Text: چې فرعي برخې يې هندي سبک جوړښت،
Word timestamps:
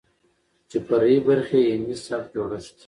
چې 0.69 0.77
فرعي 0.85 1.17
برخې 1.27 1.57
يې 1.65 1.71
هندي 1.75 1.95
سبک 2.05 2.27
جوړښت، 2.33 2.75